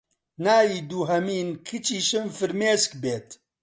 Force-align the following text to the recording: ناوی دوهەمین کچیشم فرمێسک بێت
ناوی 0.43 0.79
دوهەمین 0.89 1.49
کچیشم 1.67 2.27
فرمێسک 2.37 2.91
بێت 3.01 3.27